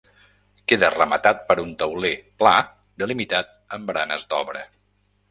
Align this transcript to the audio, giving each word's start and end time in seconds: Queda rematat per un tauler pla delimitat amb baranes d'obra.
Queda 0.71 0.87
rematat 0.93 1.43
per 1.49 1.57
un 1.63 1.67
tauler 1.83 2.13
pla 2.43 2.53
delimitat 3.03 3.53
amb 3.77 3.91
baranes 3.91 4.25
d'obra. 4.33 4.65